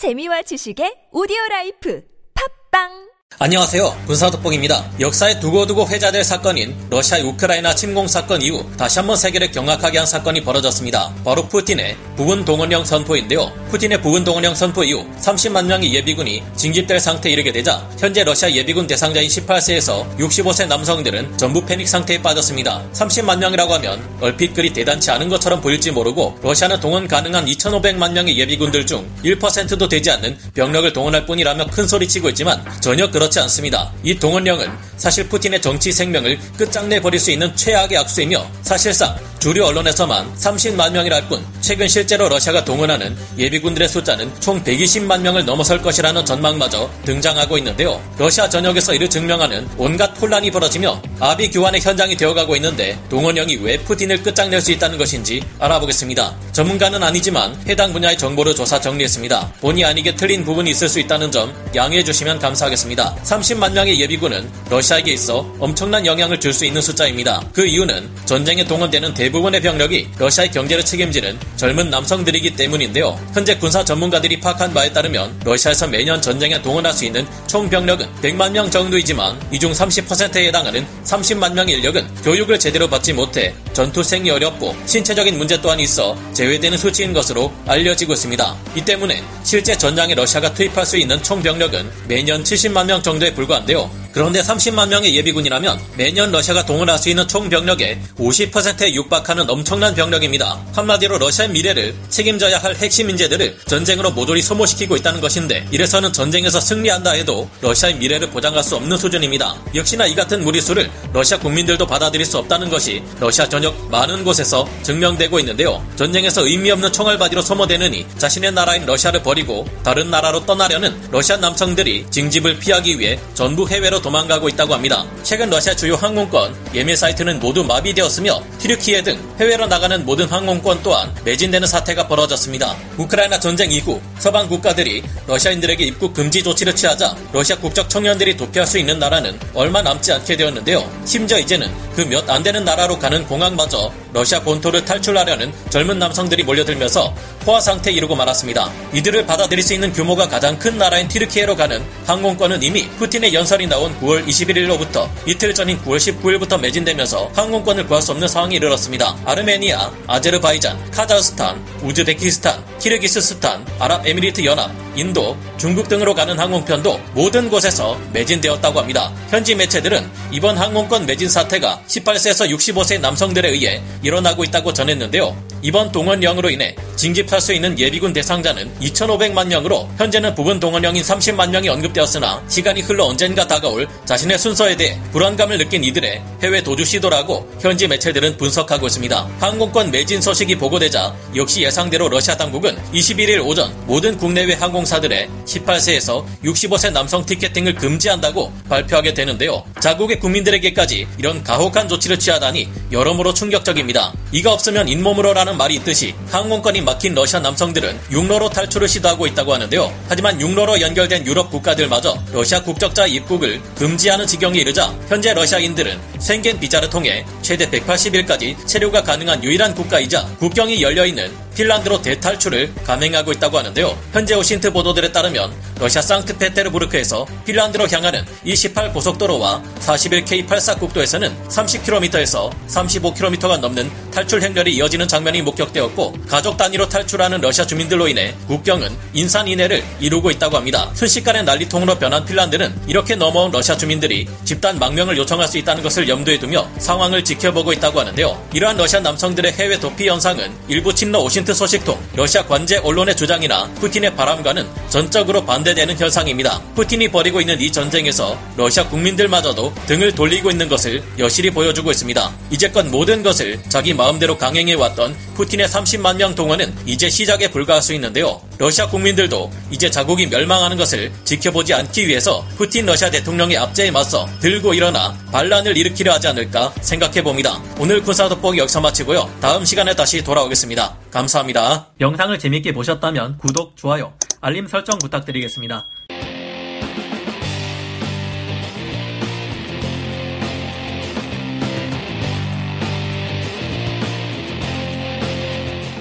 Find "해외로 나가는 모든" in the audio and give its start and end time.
129.38-130.26